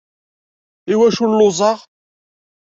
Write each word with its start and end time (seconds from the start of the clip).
Iwacu 0.91 1.25
lluẓeɣ? 1.37 1.79